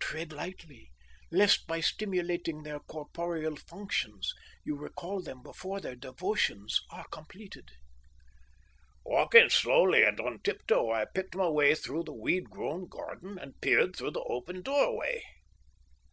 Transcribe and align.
Tread 0.00 0.32
lightly 0.32 0.90
lest 1.30 1.68
by 1.68 1.78
stimulating 1.78 2.64
their 2.64 2.80
corporeal 2.80 3.54
functions 3.54 4.34
you 4.64 4.74
recall 4.74 5.22
them 5.22 5.40
before 5.40 5.78
their 5.80 5.94
devotions 5.94 6.80
are 6.90 7.06
completed." 7.12 7.70
Walking 9.04 9.50
slowly 9.50 10.02
and 10.02 10.18
on 10.18 10.40
tiptoe, 10.40 10.90
I 10.90 11.04
picked 11.04 11.36
my 11.36 11.46
way 11.48 11.76
through 11.76 12.02
the 12.02 12.12
weed 12.12 12.50
grown 12.50 12.88
garden, 12.88 13.38
and 13.38 13.60
peered 13.60 13.94
through 13.94 14.10
the 14.10 14.24
open 14.24 14.62
doorway. 14.62 15.22